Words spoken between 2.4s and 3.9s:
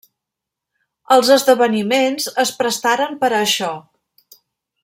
es prestaren per a això.